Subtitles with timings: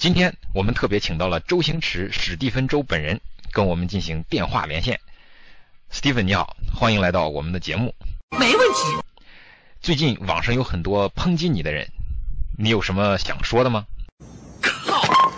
[0.00, 3.20] 今天我们特别请到了周星驰史蒂芬周本人，
[3.52, 4.98] 跟我们进行电话连线。
[5.90, 7.94] 史蒂芬你好，欢迎来到我们的节目。
[8.38, 9.06] 没问题。
[9.82, 11.86] 最近网上有很多抨击你的人，
[12.56, 13.84] 你有什么想说的吗？
[14.62, 15.30] 靠！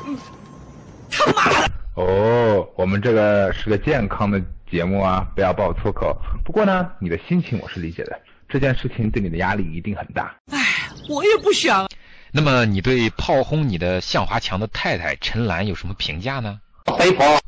[1.10, 1.69] 他妈的！
[1.97, 4.40] 哦，我们这个是个健康的
[4.71, 6.17] 节目啊，不要爆粗口。
[6.44, 8.17] 不过呢，你的心情我是理解的，
[8.49, 10.33] 这件事情对你的压力一定很大。
[10.53, 11.85] 唉，我也不想。
[12.35, 16.59] 那么你对炮轰你的向华强的太太陈岚有什么评价呢？
[16.98, 17.38] 肥婆，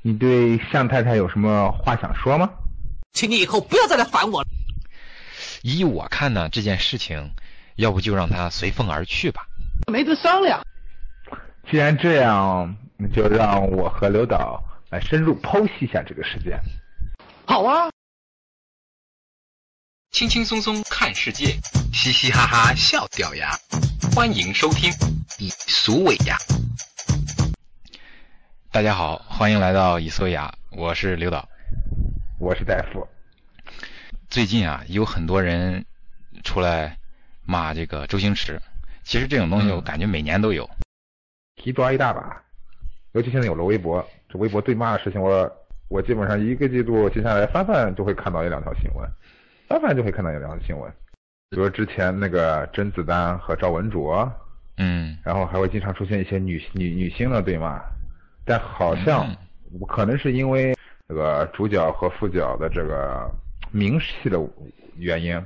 [0.00, 2.48] 你对向太太有什么话想说吗？
[3.12, 4.48] 请你以后不要再来烦我了。
[5.62, 7.30] 依我看呢，这件事情，
[7.76, 9.46] 要不就让他随风而去吧。
[9.92, 10.64] 没得商量。
[11.70, 16.58] 既然这样，那就让我和刘导来深入剖析一下这个事件。
[17.44, 17.90] 好啊。
[20.12, 21.54] 轻轻松松看世界，
[21.96, 23.52] 嘻嘻哈哈笑掉牙。
[24.14, 24.92] 欢迎收听
[25.38, 26.36] 以俗为雅。
[28.70, 31.48] 大家好，欢迎来到以俗为雅，我是刘导，
[32.38, 33.08] 我是大夫。
[34.28, 35.82] 最近啊，有很多人
[36.44, 36.94] 出来
[37.46, 38.60] 骂这个周星驰。
[39.02, 40.68] 其实这种东西，我感觉每年都有，
[41.56, 42.42] 提抓一大把。
[43.12, 45.50] 尤其现在有了微博，这微博对骂的事情，我
[45.88, 49.10] 我基本上一个季度接下来翻翻就会看到一两条新闻。
[49.66, 50.92] 翻翻就会看到一两条新闻，
[51.50, 54.28] 比如之前那个甄子丹和赵文卓，
[54.78, 57.80] 嗯，然后还会经常出现一些女女女星的对骂，
[58.44, 59.32] 但好像
[59.86, 60.76] 可能是因为
[61.08, 63.30] 这个主角和副角的这个
[63.70, 64.38] 名气的
[64.96, 65.40] 原因，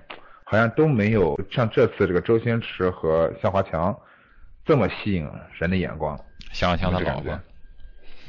[0.44, 3.94] 好像都没有像这次这个周星驰和向华强
[4.64, 6.18] 这么吸引人的眼光。
[6.50, 7.38] 向华强的老婆，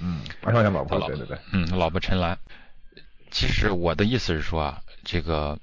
[0.01, 2.37] 嗯，向华强老婆，对对对，嗯，老婆陈岚。
[3.31, 5.57] 其实我的意思是说啊，这个。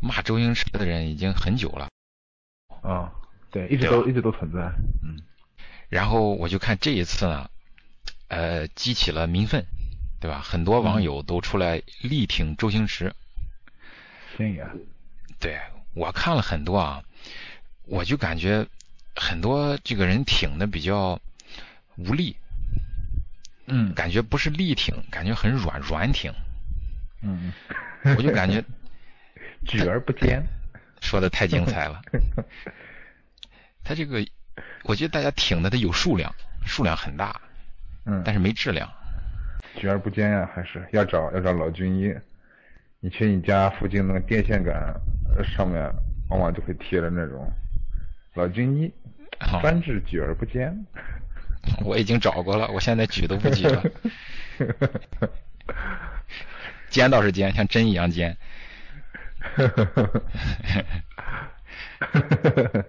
[0.00, 1.88] 骂周星驰的人已经很久了，
[2.82, 3.10] 啊，
[3.50, 4.60] 对，一直都一直都存在，
[5.02, 5.16] 嗯。
[5.88, 7.48] 然后我就看这一次呢，
[8.28, 9.64] 呃，激起了民愤，
[10.20, 10.40] 对吧？
[10.40, 13.12] 很多网友都出来力挺周星驰。
[14.36, 14.66] 星爷。
[15.38, 15.58] 对，
[15.94, 17.02] 我看了很多啊，
[17.84, 18.66] 我就感觉
[19.14, 21.18] 很多这个人挺的比较
[21.96, 22.36] 无力，
[23.66, 26.32] 嗯，感觉不是力挺，感觉很软软挺，
[27.22, 27.52] 嗯，
[28.16, 28.62] 我就感觉。
[29.64, 30.42] 举而不坚，
[31.00, 32.00] 说的太精彩了。
[33.82, 34.24] 他这个，
[34.84, 36.34] 我觉得大家挺的，他有数量，
[36.64, 37.40] 数量很大，
[38.04, 38.90] 嗯，但是没质量。
[39.76, 42.12] 举而不坚呀，还是要找要找老军医。
[43.00, 44.74] 你去你家附近那个电线杆
[45.44, 45.88] 上面，
[46.30, 47.48] 往往就会贴着那种
[48.34, 48.92] 老军医，
[49.60, 50.74] 专治举而不坚。
[51.84, 53.82] 我已经找过了，我现在举都不举了。
[56.88, 58.36] 尖倒是尖，像针一样尖。
[59.54, 60.02] 呵呵呵
[62.00, 62.84] 呵，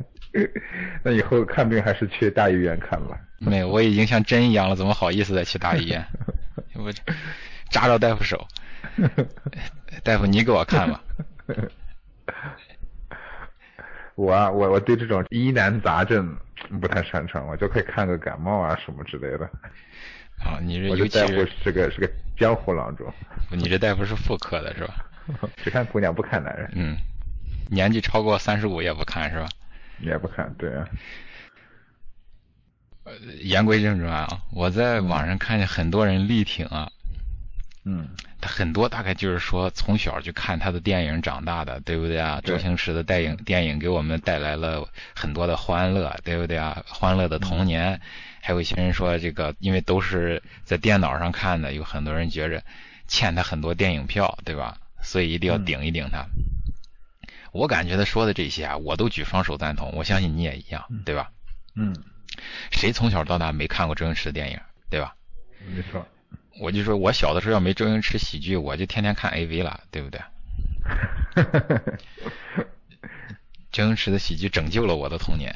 [1.03, 3.19] 那以后看病还是去大医院看吧。
[3.39, 6.03] 没有，我已经像针一样了，怎么好意思再去大医院？
[6.75, 6.91] 我
[7.69, 8.47] 扎着大夫手，
[10.03, 11.01] 大夫你给我看吧。
[14.15, 16.35] 我啊，我我对这种疑难杂症
[16.81, 19.45] 不太擅长，我就可以看个感冒啊什么之类的。
[20.39, 23.11] 啊，你这尤其是是个是个江湖郎中。
[23.51, 25.05] 你这大夫是妇科的是吧？
[25.63, 26.69] 只看姑娘不看男人。
[26.73, 26.97] 嗯，
[27.69, 29.49] 年纪超过三十五也不看是吧？
[29.99, 30.87] 也不看，对啊。
[33.03, 36.91] 呃，言归正传啊，我在网上看见很多人力挺啊。
[37.83, 38.07] 嗯。
[38.39, 42.39] 他很多大概就是说从小就看他的电影长大的，对不对啊？
[42.43, 46.83] 周星驰的电影电影给我们带来了很多的欢乐，对不对啊？
[46.87, 47.99] 欢乐的童年。
[48.39, 52.61] 还有一些人说这个，因为都是在电脑上看的，有很多人觉着
[53.07, 54.77] 欠他很多电影票，对吧？
[55.01, 56.25] 所以一定要顶一顶他。
[57.51, 59.91] 我感觉他说的这些啊，我都举双手赞同。
[59.95, 61.31] 我相信你也一样，对吧？
[61.75, 61.95] 嗯。
[62.71, 64.59] 谁从小到大没看过周星驰的电影，
[64.89, 65.15] 对吧？
[65.65, 66.05] 没错。
[66.59, 70.21] 我就说我小的时候要没周星驰喜剧，我就天天看 AV 了，对不对？
[73.71, 75.55] 周星驰的喜剧拯救了我的童年。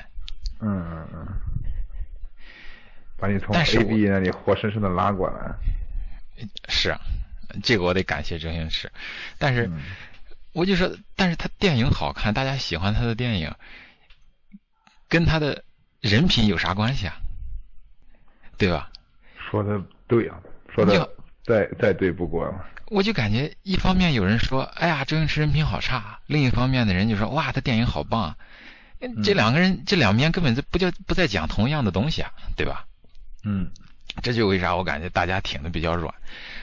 [0.60, 1.28] 嗯嗯嗯。
[3.18, 5.54] 把你从 AV 那里活生生的拉过来。
[6.70, 6.96] 是。
[7.64, 8.92] 这个我得感谢周星驰，
[9.38, 9.70] 但是
[10.54, 13.54] 我就说，但是他电影好看，大家喜欢他的电影，
[15.08, 15.64] 跟他的
[16.00, 17.16] 人品有啥关系啊？
[18.58, 18.92] 对吧？
[19.50, 20.38] 说的对啊，
[20.74, 21.10] 说的
[21.44, 22.66] 再再对不过了。
[22.88, 28.36] 我就感觉一方面有人说，哎呀，周星驰人品好差；另一方面的人就说，哇，他电影好棒。
[29.24, 32.86] 这两个人这两边根本就不叫不在讲同样的东西啊，对吧？
[33.44, 33.70] 嗯。
[34.22, 36.14] 这就为啥我感觉大家挺的比较软。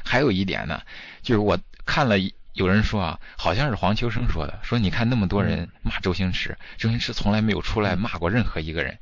[0.09, 0.81] 还有一点呢，
[1.23, 2.17] 就是我看了
[2.55, 8.99] 有人说啊，好像是黄秋生说的，说你看那么多人骂周星驰，周星驰从来没有出来骂过任何一个人。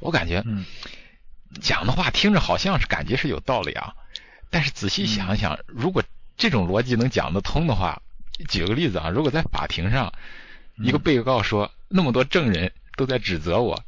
[0.00, 0.64] 我感觉，嗯，
[1.60, 3.94] 讲的话听着好像是感觉是有道理啊，
[4.50, 6.02] 但是仔细想想，如果
[6.36, 8.02] 这种逻辑能讲得通的话，
[8.48, 10.12] 举个例子啊，如果在法庭上，
[10.78, 13.80] 一个被告说那么多证人都在指责我，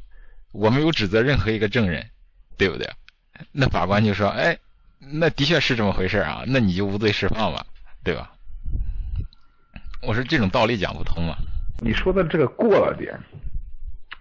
[0.51, 2.09] 我没有指责任何一个证人，
[2.57, 2.89] 对不对？
[3.51, 4.57] 那法官就说，哎，
[5.11, 7.65] 那的确是这么回事啊，那你就无罪释放吧，
[8.03, 8.31] 对吧？
[10.01, 11.37] 我说这种道理讲不通啊。
[11.81, 13.17] 你说的这个过了点，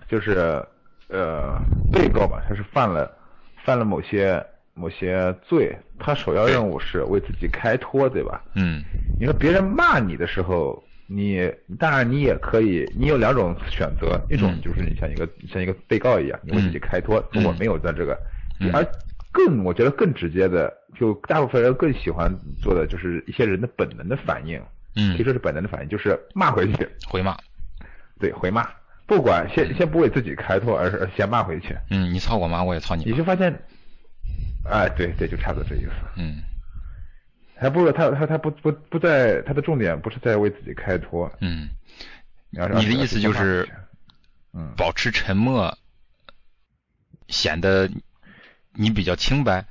[0.09, 0.63] 就是
[1.09, 1.59] 呃，
[1.93, 3.11] 被告吧，他是犯了
[3.65, 4.45] 犯了某些
[4.75, 8.43] 某些罪，他首要任务是为自己开脱，对吧？
[8.55, 8.83] 嗯。
[9.19, 18.19] 你说别人骂你的时候，你当然你也可以，你有两种选择，一种就是你像一个像一个被告一样，你为自己开脱，如果没有在这个，
[18.73, 18.85] 而
[19.35, 22.33] 更我觉得更直接的，就大部分人更喜欢
[22.63, 24.63] 做的就是一些人的本能的反应。
[24.97, 27.37] 嗯，可以说是本能的反应，就是骂回去，回骂，
[28.21, 28.65] 对，回骂，
[29.07, 31.77] 不管先先不为自己开脱，而是先骂回去。
[31.91, 33.05] 嗯，你操我妈，我也操你。
[33.05, 33.53] 你就发现，
[34.71, 35.91] 哎，对对，就差不多这意思。
[36.17, 36.37] 嗯，
[37.57, 41.29] 还不如他他他不不不在他的重点不是在为自己开脱。
[41.41, 41.69] 嗯，
[42.51, 43.69] 你的意思就是，
[44.53, 45.77] 嗯，保持沉默，
[47.27, 47.91] 显得
[48.75, 49.65] 你比较清白。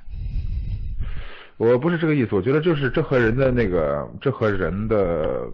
[1.56, 5.48] 我不是这个意思，我觉得就是这和人的那个，这和人的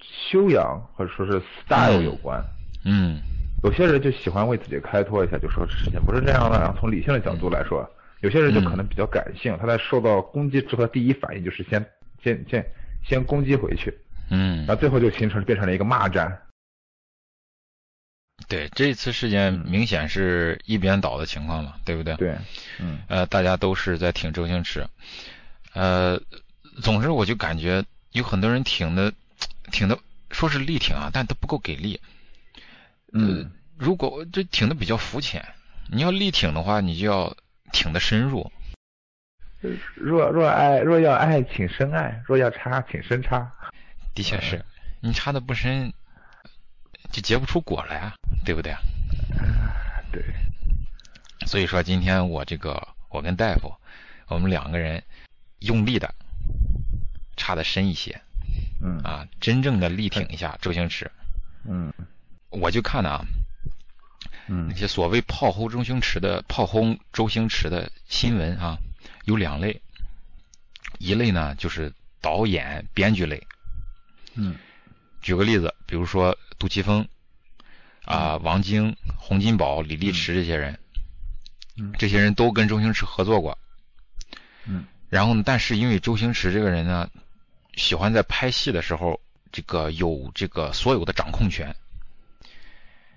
[0.00, 2.44] 修养或者说是 style 有关。
[2.84, 3.18] 嗯，
[3.64, 6.58] 有些人就喜欢为自己开脱一下，就说事情不是这样的。
[6.58, 7.88] 然后从理性的角度来说，
[8.20, 11.84] 有些人就可能比较感性，他在受到攻击之后，第一反应就是先
[12.22, 12.64] 先先
[13.02, 13.92] 先攻击回去。
[14.30, 16.38] 嗯，然后最后就形成变成了一个骂战。
[18.48, 22.16] 对，这次事件明显是一边倒的情况嘛，对不对？
[22.16, 22.34] 对，
[22.80, 24.86] 嗯，呃，大家都是在挺周星驰，
[25.74, 26.18] 呃，
[26.82, 29.12] 总之我就感觉有很多人挺的，
[29.70, 29.98] 挺的
[30.30, 32.00] 说是力挺啊，但都不够给力。
[33.12, 35.44] 嗯，如果这挺的比较肤浅，
[35.90, 37.36] 你要力挺的话，你就要
[37.72, 38.50] 挺的深入。
[39.94, 43.52] 若若爱若要爱，请深爱；若要插，请深插。
[44.14, 44.64] 的确是，
[45.00, 45.92] 你插的不深。
[47.10, 48.14] 就结不出果来啊，
[48.44, 48.74] 对不对？
[50.12, 50.22] 对。
[51.46, 53.72] 所以说今天我这个我跟大夫，
[54.28, 55.02] 我们两个人
[55.60, 56.14] 用力的
[57.36, 58.20] 插的深一些，
[58.82, 58.98] 嗯。
[58.98, 61.10] 啊，真正的力挺一下周星驰，
[61.64, 61.92] 嗯，
[62.50, 63.24] 我就看啊，
[64.48, 68.76] 嗯，那些所谓炮轰周星驰的炮轰周星驰的新闻啊，
[69.24, 69.80] 有两类，
[70.98, 73.40] 一类呢就是导演编剧类，
[74.34, 74.56] 嗯，
[75.22, 76.36] 举个例子，比如说。
[76.60, 77.06] 杜琪峰，
[78.04, 80.76] 啊，王晶、洪金宝、李立池这些人，
[81.96, 83.56] 这些人都跟周星驰合作过。
[84.66, 84.84] 嗯。
[85.08, 87.08] 然后呢，但是因为周星驰这个人呢，
[87.76, 89.20] 喜欢在拍戏的时候，
[89.52, 91.72] 这个有这个所有的掌控权。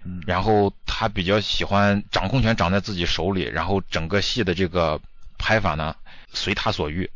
[0.03, 0.21] 嗯。
[0.27, 5.01] 然后他比较喜欢掌控权掌在自己手里，然后整个戏的这个
[5.39, 5.95] 拍法呢，
[6.31, 7.09] 随他所欲。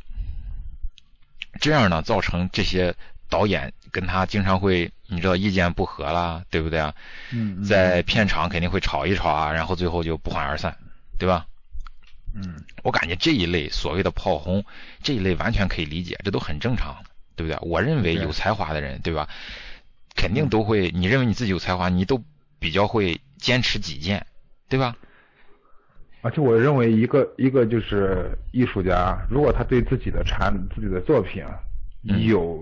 [1.62, 2.96] 这样呢，造成这些。
[3.28, 6.94] 导演跟他经常会，你知道意见不合啦，对不对啊？
[7.31, 10.75] 嗯，在片场肯定会吵一吵啊，然后最后就不欢而散，
[11.18, 11.47] 对吧？
[12.33, 14.62] 嗯，我感觉这一类所谓的炮轰，
[15.01, 16.94] 这一类完全可以理解，这都很正常，
[17.38, 17.57] 对不对？
[17.62, 19.30] 我认为有才华的人，对吧？
[20.13, 22.21] 肯定都会，你认为你自己有才华，你都
[22.59, 24.27] 比较会坚持己见，
[24.68, 24.94] 对吧？
[26.19, 31.41] 而且我认为一个一个就是艺术家，如果他对自己的产自己的作品
[32.03, 32.62] 有。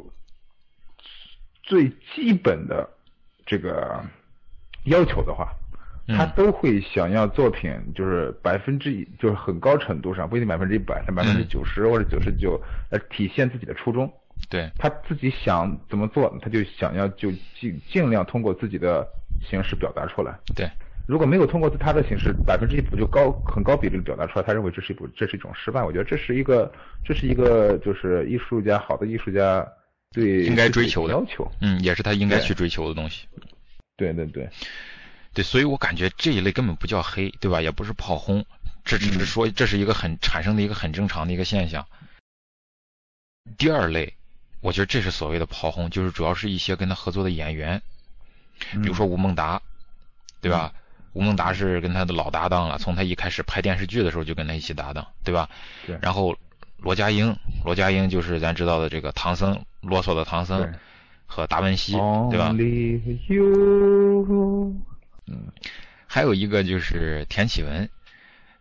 [1.63, 2.87] 最基本的
[3.45, 3.99] 这个
[4.85, 5.47] 要求的话，
[6.09, 14.11] 他都会想要作品就是百分之一，就是很高程度上不一定百分之一百，但百分之九十或者九十九来体现自己的初衷。
[14.49, 19.07] 对，他自己想怎么做，他就想要就尽尽量通过自己的
[19.41, 20.37] 形式表达出来。
[20.53, 20.69] 对，
[21.07, 25.81] 如果没有通过他的形式百分之一不就高很高比例表达出来，他认为这是一部这是一种失败。
[25.81, 26.69] 我觉得这是一个
[27.05, 29.65] 这是一个就是艺术家好的艺术家。
[30.13, 33.27] 对，应该追求的要求，嗯，也是他应该去追求的东西。
[33.97, 34.47] 对对对，
[35.33, 37.59] 对，所以我感觉这一类根本不叫黑，对吧？
[37.59, 38.45] 也不是炮轰，
[38.85, 41.83] 这只是说这是一个很产生的一个很正常的一个现象。
[43.57, 44.13] 第二类，
[44.61, 47.81] 我觉得这是所谓的炮轰，就是主要是一些跟他合作的演员，
[48.71, 49.59] 比如说吴孟达，
[50.41, 50.71] 对吧？
[51.13, 55.49] 吴孟达是跟他的老搭档了，从他一开始拍电视剧的时候就跟他一起搭档，对吧？
[55.87, 55.97] 对。
[56.01, 56.37] 然后。
[56.83, 60.69] 罗家英，罗家英就是咱知道的这个唐僧，啰嗦的唐僧，
[61.25, 61.93] 和达文西，
[62.29, 62.53] 对吧？
[65.27, 65.47] 嗯，
[66.05, 67.89] 还有一个就是田启文，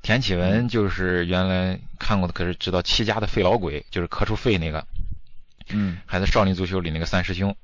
[0.02, 4.86] 田启文就是原来看过的，可是知道戚家的费老鬼，就是磕出肺那个，
[5.70, 7.54] 嗯，还在少林足球里那个三师兄，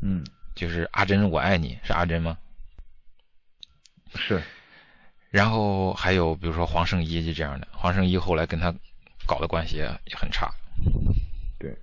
[0.00, 2.38] 嗯，就是阿珍我爱你是阿珍吗？
[4.14, 4.42] 是。
[5.28, 8.74] 然后还有比如说黄圣依就这样的，黄圣依后来跟他
[9.26, 10.50] 搞的关系也很差。
[11.58, 11.76] 对，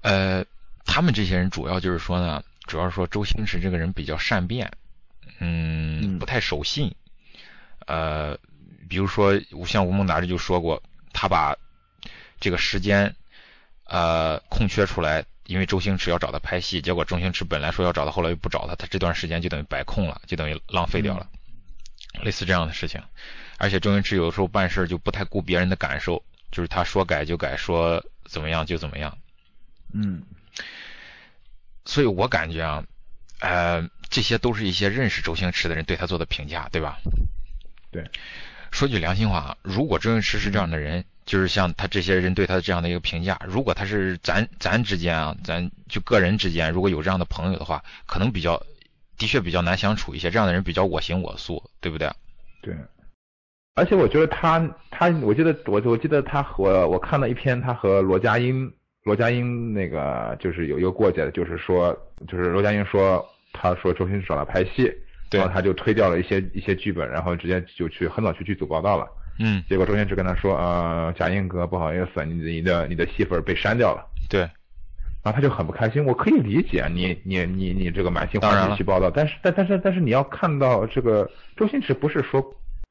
[0.00, 0.44] 呃，
[0.84, 4.70] 他们这些人主要就是说呢，主要是说周星驰这个人比较善变，
[5.38, 6.94] 嗯，不太守信。
[7.86, 8.36] 呃，
[8.88, 11.54] 比如说像吴孟达这就说过，他把
[12.40, 13.14] 这个时间
[13.84, 21.28] 呃空缺出来，因为周星驰要找他拍戏，结果周星驰本来说要找他，后来又不找他，他这段时间就等于白空了，就等于浪费掉了。
[22.22, 23.02] 类似这样的事情，
[23.58, 29.16] 而且周星驰有的时候办事就不太顾别人的感受，就是他说改就改，说怎么样就怎么样。
[29.92, 30.22] 嗯，
[31.84, 32.84] 所以我感觉啊，
[33.40, 36.98] 呃，这些都是一些认识周星驰的人对他做的评价，对吧？
[37.90, 38.04] 对。
[38.70, 48.60] 说句良心话，如果周星驰是这样的人，就是像他这些人对他的这样的一个评价，如果他是咱咱之间啊，咱就个人之间如果有这样的朋友的话，可能比较。
[49.16, 52.12] 的确比较难相处一些，这样的人比较我行我素，对不对？
[52.60, 52.74] 对。
[53.76, 61.96] 而且我觉得他他，我记得我我记得他和我看了一篇他和罗家英罗家英那个就是有一个过节的，就是说
[62.28, 64.92] 就是罗家英说他说周星驰找他拍戏，
[65.32, 69.06] 然后他就推掉了一些一些剧本，然后直接就去很早去剧组报道了。
[69.40, 69.62] 嗯。
[69.68, 74.06] 结果周星驰跟他说呃，贾英哥不好意思，你你的你的戏份被删掉了。
[74.30, 74.40] 对。
[74.40, 82.40] 然后他就很不开心，我可以理解你你你你这个满心欢喜去报道，但是但但是但是你要看到这个周星驰不是说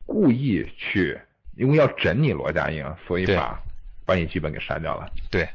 [0.05, 1.17] 故意去，
[1.55, 3.59] 因为要整你罗家英，所以把
[4.05, 5.11] 把你剧本给删掉了。
[5.29, 5.47] 对，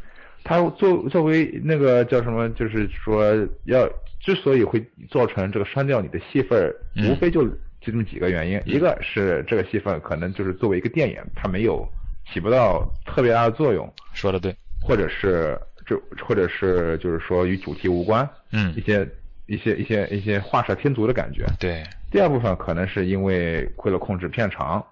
[0.45, 3.89] 他作作为那个叫什么，就是说要
[4.21, 6.75] 之所以会造成这个删掉你的戏份，
[7.09, 11.87] 无非就就这么几个原因，一个是这个戏份可能就是作为一个电影，它没有
[12.33, 13.93] 起不到特别大的作用。
[14.13, 15.59] 说的对，或者是。
[15.89, 19.09] 就或者是就是说与主题无关，嗯，一些
[19.49, 21.45] 一些一些一些画蛇添足的感觉。
[21.59, 21.83] 对。
[22.11, 24.83] 第二部分可能是因为为了控制片长，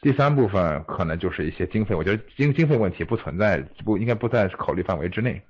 [0.00, 5.40] 第三部分可能就是一些经费，我觉得经经费问题不存在，不应该不在考虑范围之内。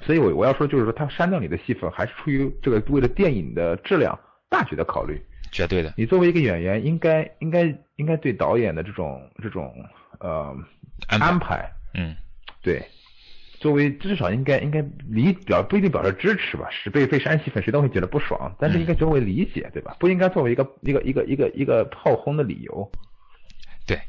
[0.00, 4.18] 所以我我要说就是说他删掉你的戏份，还是出于这个为了电影的质量
[4.48, 5.20] 大局的考虑。
[5.52, 5.92] 绝对的。
[5.96, 7.64] 你作为一个演员，应该应该
[7.96, 9.74] 应该对导演的这种这种
[10.20, 10.56] 呃
[11.08, 12.16] 安排，嗯，
[12.62, 12.82] 对。
[13.60, 19.94] 作为至少应该应该理表不一定表示支持吧，是被被山西粉谁都会觉得不爽，但是应该作为理解对吧？
[20.00, 22.90] 不应该作为一个一个一个一个一个炮轰的理由。
[23.86, 24.00] 对，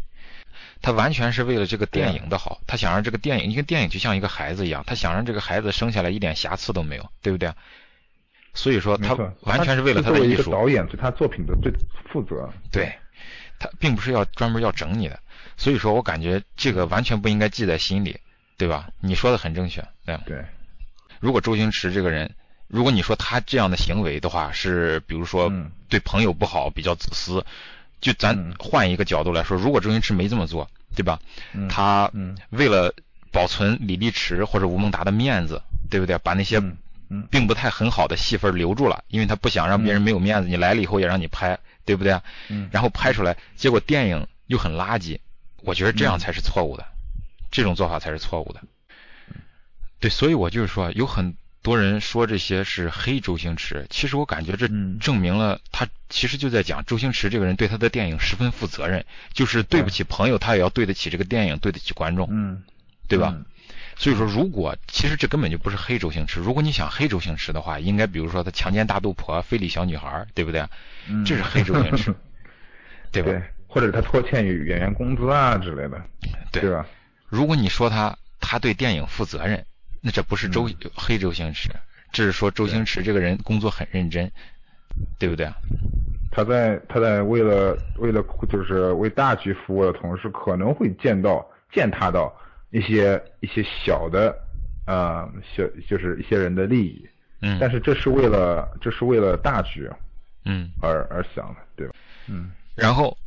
[0.81, 7.51] 他完全是为了这个电影的好，他想让这个电影，一个电影就像一个孩子一样，他想让这个孩子生下来一点瑕疵都没有，对不对？
[8.53, 10.49] 所以说他完全是为了他的艺术。
[10.49, 11.69] 导演对他作品的最
[12.09, 12.49] 负责。
[12.71, 12.89] 对，
[13.59, 15.19] 他并不是要专门要整你的，
[15.57, 18.17] 所以说我感觉这个完全不应该记在心里。
[18.61, 18.89] 对吧？
[18.99, 20.45] 你说的很正确，对对。
[21.19, 22.29] 如果周星驰这个人，
[22.67, 25.51] 如果你说他这样的行为的话，是比如说
[25.89, 27.43] 对朋友不好，比较自私，
[28.01, 31.19] 就咱换一个角度来说，如果周星驰没这么做，对吧？
[31.67, 32.07] 他
[32.51, 32.93] 为了
[33.31, 36.15] 保存李立池或者吴孟达的面子，对不对？
[36.19, 36.61] 把那些
[37.31, 40.47] 并不太很好的戏份留住了，因为他不想让别人没有面子。
[40.47, 42.11] 你来了以后也让你拍，对不对？
[42.71, 45.17] 然后拍出来，结果电影又很垃圾，
[45.63, 46.85] 我觉得这样才是错误的。
[47.51, 48.61] 这种做法才是错误的，
[49.99, 54.67] 对，所以我就是说，有很多人说这些是黑周星驰，其实我感觉这
[54.99, 62.63] 证明了他其实就在讲周星驰这个人对他的电影十分负责任，就是对不起朋友，他也要对得起这个电影，对得起观众，嗯，
[63.07, 63.35] 对吧？
[63.97, 70.65] 所以说，如果其实这根本就不是黑周星驰，如果你想黑周星驰的话，应该比如说他强奸大肚婆、非礼小女孩，对不对？
[71.25, 72.15] 这是黑周星驰，
[73.11, 73.31] 对吧？
[73.67, 76.01] 或者他拖欠演员工资啊之类的，
[76.51, 76.85] 对吧？
[77.31, 79.65] 如果你说他他对电影负责任，
[80.01, 81.69] 那这不是周黑周星驰，
[82.11, 84.29] 这是说周星驰这个人工作很认真，
[85.17, 85.49] 对不对？
[86.29, 92.29] 他在他在为了为了就是为大局服务的同时，可能会见到践踏到
[92.71, 94.37] 一些一些小的
[94.85, 97.09] 啊小就是一些人的利益，
[97.41, 99.89] 嗯，但是这是为了这是为了大局，
[100.43, 101.93] 嗯，而而想的，对吧？
[102.27, 103.17] 嗯，然后。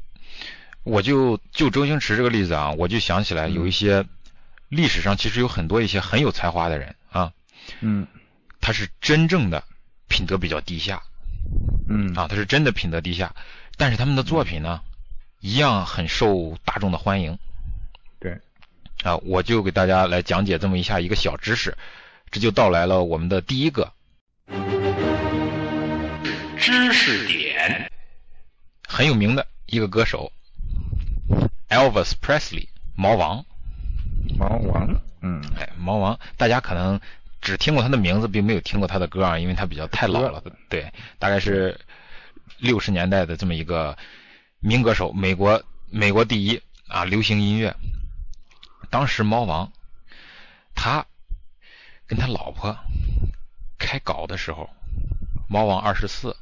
[0.84, 4.04] 我就就周星驰这个例子啊，我就想起来有一些
[4.68, 7.32] 历史上其实有很多一些很有才华的人啊，
[7.80, 8.06] 嗯，
[8.60, 9.64] 他是真正的
[10.08, 11.02] 品德比较低下，
[11.88, 12.14] 嗯。
[12.14, 13.34] 啊，他是真的品德低下，
[13.76, 14.80] 但是他们的作品呢，
[15.40, 17.38] 一样很受大众的欢迎，
[18.20, 18.38] 对，
[19.02, 21.76] 啊，我就给大家来讲解这么一下一个小知识，
[22.30, 23.90] 这就到来了我们的第一个。
[26.58, 27.90] 知识点，
[28.86, 30.30] 很有名的一个歌手。
[31.74, 33.44] Elvis Presley，毛王，
[34.38, 34.88] 毛王，
[35.22, 37.00] 嗯，哎，猫王，大家可能
[37.40, 40.40] 只听过他的名字，并没有听过他的歌啊，因为他比较太老了。
[40.68, 40.88] 对，
[41.18, 41.76] 大概是
[42.58, 43.98] 六十年代的这么一个
[44.60, 47.74] 民歌手，美国美国第一啊，流行音乐。
[48.88, 49.72] 当时猫王
[50.76, 51.04] 他
[52.06, 52.76] 跟他老婆
[53.78, 54.70] 开搞的时候，
[55.48, 56.36] 猫王二十四，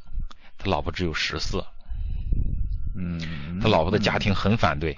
[0.58, 1.64] 他老婆只有十四。
[2.94, 4.94] 嗯，他老婆的家庭很反对，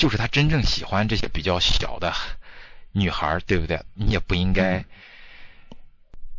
[0.00, 2.10] 就是他真正喜欢这些比较小的
[2.92, 3.78] 女孩，对不对？
[3.92, 4.82] 你也不应该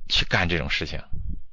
[0.09, 0.99] 去干这种事情。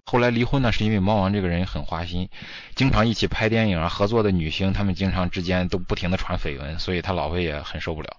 [0.07, 2.27] 后来离婚呢，是因为猫王这个人很花心，
[2.75, 8.17] 经常一起拍电影啊，合作的女星他们经常之间都不停的传绯闻，所以他老婆也很受不了。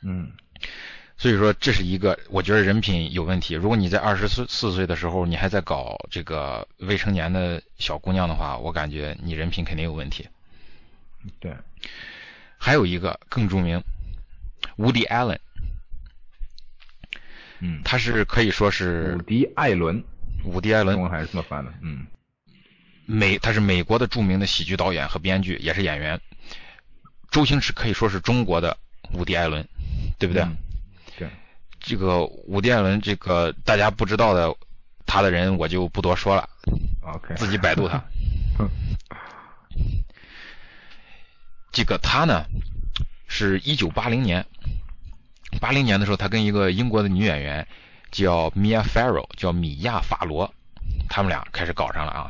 [0.00, 0.32] 嗯，
[1.18, 3.52] 所以说这是一个我觉得人品有问题。
[3.52, 10.26] 如果你在二十四四岁的时候，你还在搞这个未成年的小姑娘的话，我感觉你人品肯定有问题。
[11.40, 11.52] 对，
[12.58, 13.82] 还有一个更著名，
[14.76, 15.40] 伍迪·艾伦，
[17.60, 20.04] 嗯，他是可以说是伍迪·艾伦，
[20.44, 20.96] 伍迪·艾伦。
[20.96, 22.06] 中文还是这么翻的，嗯，
[23.06, 26.20] 美他是美国的著名的喜剧导演和编剧，也是演员。
[27.30, 28.76] 周星驰可以说是中国的
[29.12, 29.66] 伍迪·艾伦，
[30.18, 30.42] 对不对？
[30.42, 30.56] 嗯
[31.16, 31.28] 对，
[31.78, 34.54] 这个伍迪·艾伦，这个大家不知道的
[35.06, 36.48] 他的人，我就不多说了
[37.02, 38.02] ，OK，自己百度他。
[41.78, 42.44] 这个他呢，
[43.28, 44.44] 是一九八零年，
[45.60, 47.64] 八零年的时候，他跟一个英国的女演员
[48.10, 50.52] 叫 Mia Farrow，叫米娅·法罗，
[51.08, 52.28] 他们俩开始搞上了啊，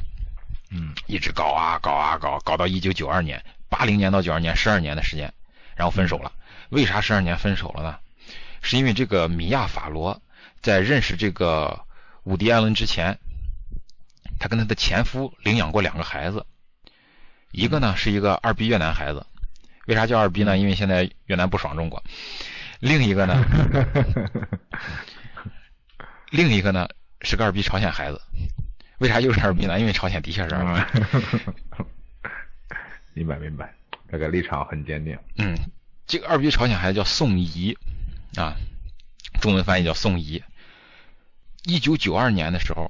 [0.71, 5.33] 嗯一直搞啊搞啊搞，搞到一九九二年，八零年到九二年十二年的时间，
[5.75, 6.31] 然后分手了。
[6.69, 7.99] 为啥十二年分手了呢？
[8.61, 10.21] 是因为这个米娅·法罗
[10.61, 11.87] 在认识这个
[12.25, 13.19] 伍迪·艾伦之前，
[14.39, 16.45] 他跟他的前夫领养过两个孩子，
[17.51, 19.25] 一个呢是一个二逼越南孩子，
[19.89, 20.59] 为啥叫二逼呢？
[20.59, 22.03] 因为现在越南不爽中国。
[22.79, 23.43] 另一个呢，
[26.31, 26.87] 另一个呢
[27.23, 28.21] 是个二逼朝鲜孩子，
[28.99, 29.81] 为啥又是二逼呢？
[29.81, 30.81] 因为朝鲜的确是二逼。
[31.79, 31.87] 嗯
[33.15, 33.75] 明白明白，
[34.13, 35.19] 这个立场很坚定。
[35.39, 35.57] 嗯，
[36.07, 37.77] 这个二逼朝鲜孩子叫宋怡
[38.37, 38.55] 啊，
[39.41, 40.41] 中文翻译叫宋怡。
[41.65, 42.89] 一九九二年的时候，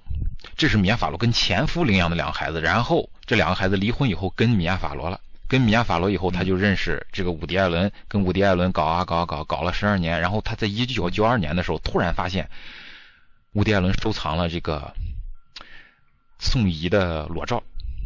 [0.57, 12.49] 这是米娅·法罗跟前夫领养的两个孩子，然后这两个孩子离婚以后跟米娅·法罗了，跟米亚·法罗以后，他就认识这个伍迪·艾伦，跟伍迪·艾伦搞啊搞啊搞，搞了十二年，然后他在一九九二年的时候突然发现，
[13.55, 14.95] 伍迪·艾伦收藏了这个
[16.39, 17.63] 宋怡的裸照，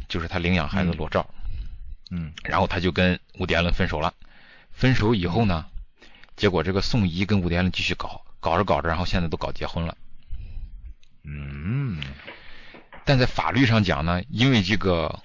[0.09, 1.29] 就是他领养孩子裸照。
[2.15, 4.15] 嗯然后他就跟伍迪·艾伦分手了。
[4.71, 5.67] 分手以后呢，
[6.37, 9.97] 结果这个宋怡跟伍迪·艾伦继续搞，搞着搞着，然后现在都搞结婚了。
[11.25, 11.99] 嗯
[13.05, 15.19] 但在法律上讲呢，因为这个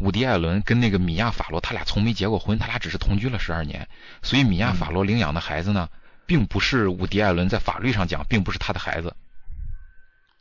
[0.00, 3.86] 伍迪·艾伦跟那个米娅·法罗，他俩从没结过婚，他俩只是同居了十二年，
[4.22, 5.88] 所以米娅·法罗领养的孩子呢，
[6.26, 9.14] 并不是伍迪·艾伦在法律上讲并不是他的孩子，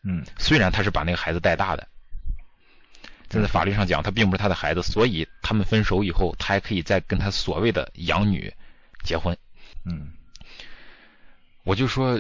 [0.04, 0.26] 嗯。
[0.38, 1.88] 虽然他是把那个孩子带大的，
[3.28, 8.52] 但在法律上讲他并不是他的孩子，所以他们分手以后，他还可以再跟他所谓的养女
[9.04, 9.38] 结婚。
[9.84, 10.14] 嗯。
[11.64, 12.20] 我就说，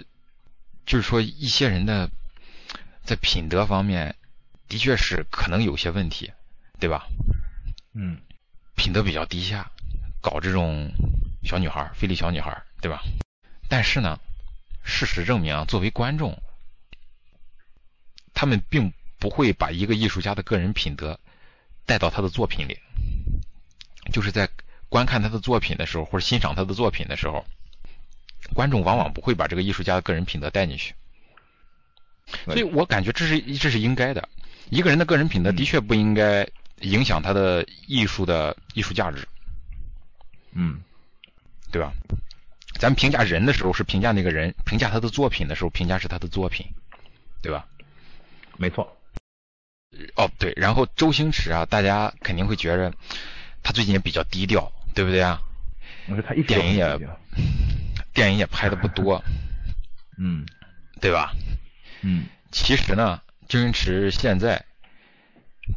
[0.85, 2.09] 就是说一些人的
[3.03, 4.13] 在品德方面，
[4.67, 6.31] 的确是可能有些问题，
[6.79, 7.07] 对吧？
[7.93, 8.17] 嗯
[8.75, 9.69] 品德比较低下，
[10.21, 10.89] 搞这种
[11.43, 13.03] 小女孩、非礼小女孩，对吧？
[13.67, 14.17] 但是呢，
[14.83, 16.35] 事实证明啊，作为观众，
[18.33, 21.19] 他们并不会把一个艺术家的个人品德
[21.85, 22.79] 带到他的作品里，
[24.13, 24.49] 就是在
[24.87, 27.45] 观看他的作品的时候，或者欣赏他的作品的时候，
[28.53, 30.95] 观众往往不会把这个艺术家的个人品德带进去。
[32.45, 34.29] 所以我感觉这是这是应该的。
[34.69, 36.47] 一个人的个人品德的确不应该
[36.81, 39.27] 影响他的艺术的艺术价值，
[40.53, 40.79] 嗯
[41.71, 41.91] 对吧？
[42.79, 46.65] 咱们评价人的时候是评价那个人，评价他的作品的时候评价是他的作品，
[47.41, 47.65] 对吧？
[48.57, 48.95] 没错。
[50.15, 52.93] 哦，对，然后周星驰啊，大家肯定会觉着
[53.63, 55.41] 他最近也比较低调，对不对啊？
[56.07, 56.99] 我说他一直电影也
[58.13, 59.21] 电影也拍的不多，
[60.17, 60.45] 嗯
[61.01, 61.33] 对吧？
[62.01, 64.63] 嗯其实呢，周星驰现在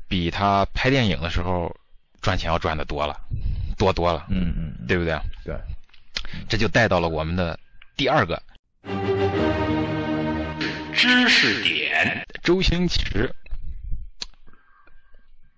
[0.09, 1.74] 比他拍电影的时候
[2.20, 3.20] 赚钱要赚的多了，
[3.78, 5.18] 多多了，嗯嗯，对不对？
[5.44, 5.57] 对，
[6.48, 7.59] 这就带到了我们的
[7.96, 8.42] 第二个
[10.92, 12.26] 知识点。
[12.42, 13.33] 周星驰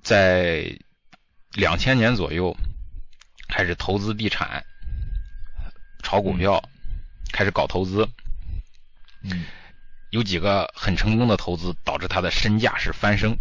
[0.03, 0.65] 在
[1.53, 2.55] 两千年左右
[3.49, 4.65] 开始投资地产、
[6.03, 6.63] 炒股票，
[7.33, 8.09] 开始搞投资。
[9.23, 9.47] 嗯
[10.11, 13.37] 有几个很成功的投资，导致他的身价是翻身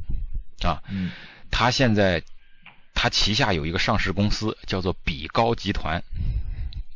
[0.62, 0.82] 啊。
[0.90, 1.12] 嗯
[1.52, 2.22] 他现在
[2.94, 6.02] 他旗下有一个上市公司，叫做比高集团。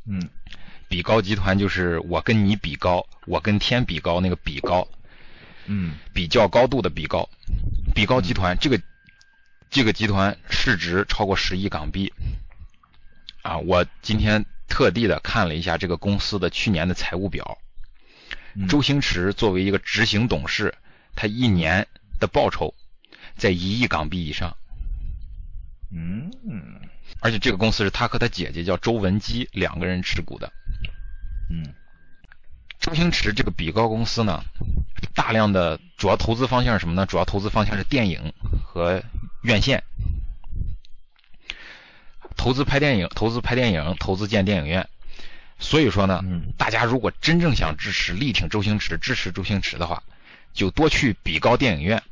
[0.05, 0.29] 嗯
[0.87, 4.87] 比高集团就是我跟你比高，我跟天比高，那个比高，
[5.65, 7.27] 嗯比较高度的比高。
[7.93, 8.81] 比高集团这个
[9.69, 12.11] 这个集团市值超过十亿港币。
[13.41, 17.57] 啊，我今天特地的看了一下这个公司的去年的财务表。
[18.67, 20.73] 周星驰作为一个执行董事，
[21.15, 21.87] 他一年
[22.19, 22.73] 的报酬
[23.37, 24.55] 在一亿港币以上。
[25.91, 26.29] 嗯，
[27.21, 30.51] 而且这个公司是他和他姐姐叫周文姬两个人持股的。
[31.49, 31.63] 嗯，
[32.79, 34.43] 周星驰这个比高公司呢，
[35.15, 37.05] 大量的主要投资方向是什么呢？
[37.05, 38.33] 主要投资方向是电影
[38.65, 39.01] 和
[39.43, 39.81] 院线，
[42.35, 44.87] 投资拍电影，投资拍电影，投资建电影院。
[45.59, 46.21] 所以说呢，
[46.57, 50.03] 大家如果真正想支持、力挺周星驰、支持周星驰的话，
[50.53, 52.03] 就多去比高电影院，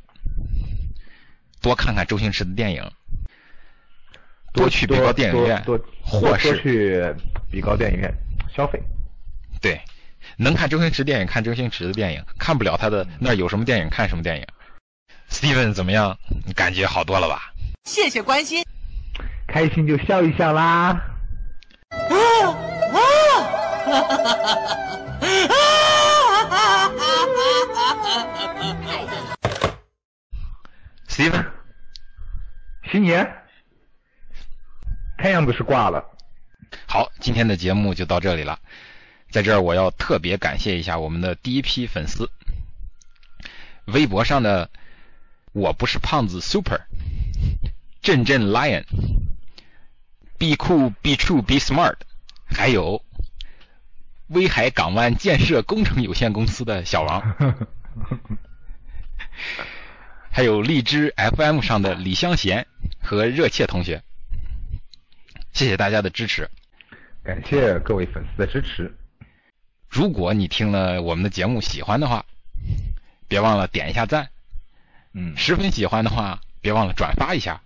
[1.66, 2.88] 多看看周星驰的电影，
[4.52, 7.02] 多去比高电影院，多或是去
[7.50, 8.08] 比高电影院
[8.54, 8.80] 消费。
[9.60, 9.80] 对，
[10.36, 14.46] 能看周星驰电影看周星驰的电影，看不了他的那有什么电影看什么电影。
[15.28, 16.16] Steven 怎么样？
[16.46, 17.52] 你感觉好多了吧？
[17.82, 18.64] 谢谢关心，
[19.48, 21.02] 开心就笑一笑啦。
[21.90, 22.14] 啊
[22.94, 22.98] 啊！
[23.84, 24.95] 哈哈哈哈哈
[33.06, 33.42] 年，
[35.16, 36.04] 看样子是挂了。
[36.86, 38.58] 好，今天的节目就到这里了。
[39.30, 42.30] 在这儿，我要特别感谢一下我们的第一批粉丝，
[43.86, 44.68] 微博上的
[45.52, 46.80] 我不是胖子 Super，
[48.02, 51.96] 阵阵 Lion，Be cool, be true, be smart，
[52.46, 53.02] 还有。
[54.28, 57.22] 威海港湾建设工程有限公司的小王，
[60.36, 62.66] 还有荔枝 FM 上的李香贤
[63.00, 64.02] 和热切同学，
[65.54, 66.46] 谢谢大家的支持，
[67.24, 68.94] 感谢各位粉丝的支持。
[69.88, 72.22] 如果你听了我们的节目喜欢的话，
[73.26, 74.28] 别忘了点一下赞。
[75.14, 77.58] 嗯，十分喜欢的话，别忘了转发一下。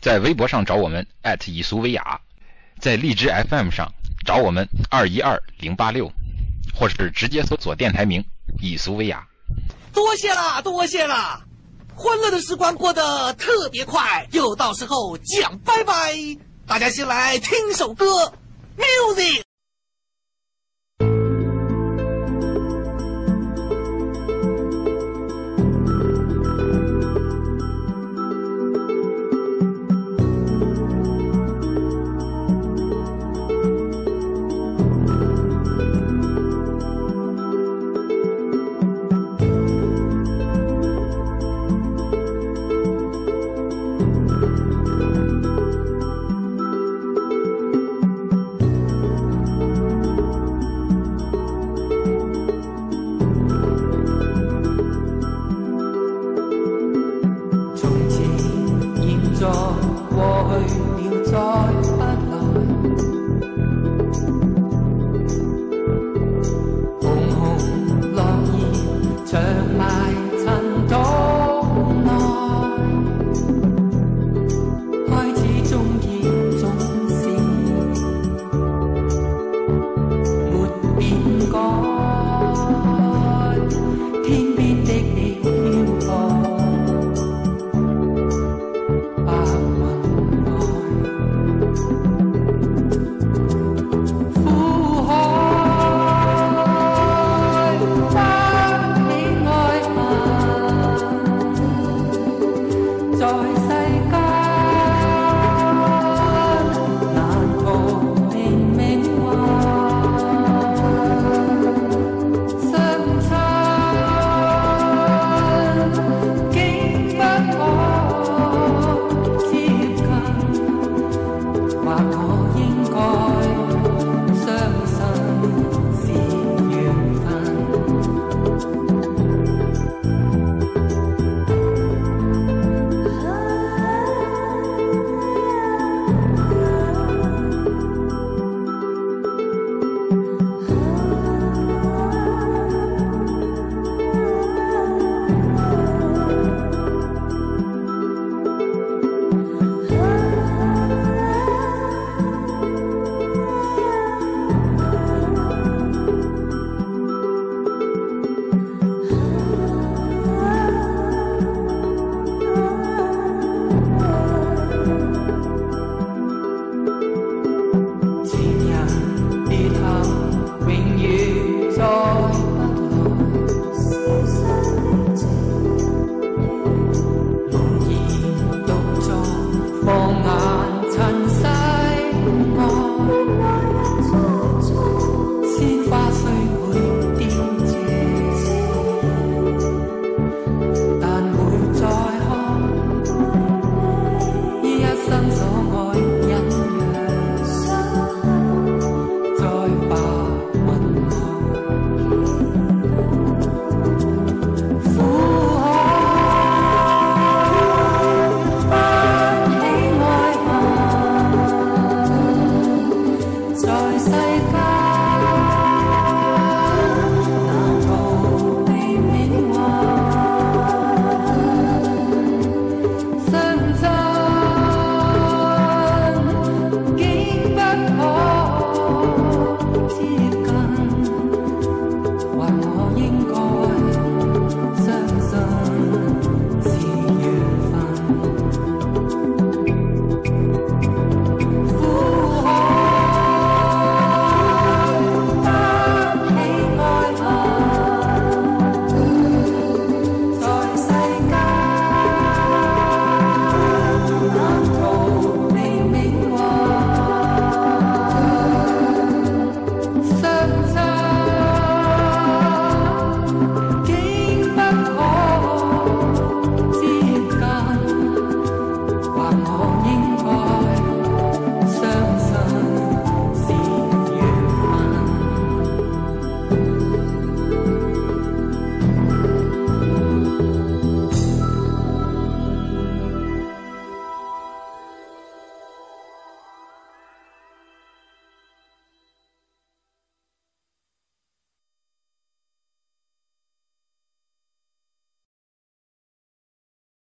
[0.00, 1.06] 在微博上找我们
[1.44, 2.18] 以俗维雅，
[2.78, 3.92] 在荔枝 FM 上。
[4.24, 6.10] 找我们二一二零八六，
[6.74, 8.24] 或是直接搜索电台名
[8.58, 9.28] “以俗维雅”。
[9.92, 11.44] 多谢啦，多谢啦！
[11.96, 16.16] 欢乐的时光过得特别快，又到时候讲拜拜。
[16.66, 18.32] 大家先来听首歌
[18.76, 19.43] ，music。